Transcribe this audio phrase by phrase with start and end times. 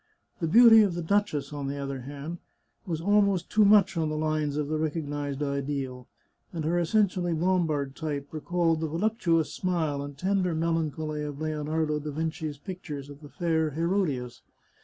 [0.39, 2.37] The beauty of the duchess, on the contrary,
[2.87, 6.07] was almost too much on the lines of the recognised ideal,
[6.51, 12.09] and her essentially Lombard type recalled the voluptuous smile and tender melancholy of Lionardo da
[12.09, 14.41] Vinci's pictures of the fair Herodias.